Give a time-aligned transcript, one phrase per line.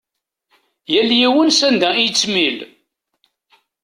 [0.93, 2.57] Yal yiwen s anda i yettmil.